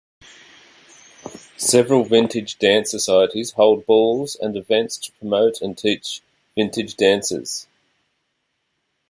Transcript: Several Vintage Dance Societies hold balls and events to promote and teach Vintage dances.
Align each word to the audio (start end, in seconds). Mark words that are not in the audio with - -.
Several 1.57 2.03
Vintage 2.05 2.57
Dance 2.57 2.89
Societies 2.89 3.51
hold 3.51 3.85
balls 3.85 4.35
and 4.35 4.57
events 4.57 4.97
to 4.97 5.11
promote 5.11 5.61
and 5.61 5.77
teach 5.77 6.23
Vintage 6.55 6.95
dances. 6.95 7.67